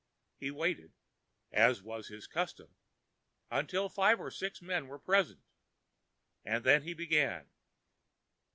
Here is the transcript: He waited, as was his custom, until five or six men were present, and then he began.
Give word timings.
He 0.39 0.49
waited, 0.49 0.93
as 1.51 1.83
was 1.83 2.07
his 2.07 2.25
custom, 2.25 2.73
until 3.51 3.87
five 3.87 4.19
or 4.19 4.31
six 4.31 4.59
men 4.59 4.87
were 4.87 4.97
present, 4.97 5.43
and 6.43 6.63
then 6.63 6.81
he 6.81 6.95
began. 6.95 7.51